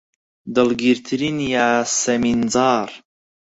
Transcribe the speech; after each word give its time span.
دڵگیرترین 0.55 1.37
یاسەمینجاڕ 1.55 2.89